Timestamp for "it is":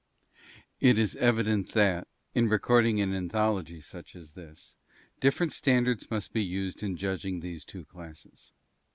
0.79-1.15